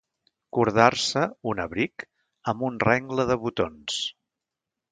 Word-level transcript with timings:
Cordar-se, 0.57 1.23
un 1.51 1.61
abric, 1.65 2.07
amb 2.53 2.67
un 2.71 2.81
rengle 2.87 3.29
de 3.33 3.39
botons. 3.47 4.03